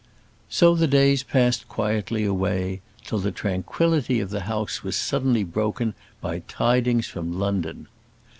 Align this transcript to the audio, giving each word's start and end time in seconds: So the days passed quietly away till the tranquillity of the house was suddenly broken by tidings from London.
So 0.49 0.73
the 0.73 0.87
days 0.87 1.21
passed 1.21 1.67
quietly 1.69 2.25
away 2.25 2.81
till 3.05 3.19
the 3.19 3.31
tranquillity 3.31 4.19
of 4.19 4.31
the 4.31 4.39
house 4.49 4.81
was 4.81 4.95
suddenly 4.95 5.43
broken 5.43 5.93
by 6.21 6.39
tidings 6.47 7.05
from 7.05 7.37
London. 7.37 7.87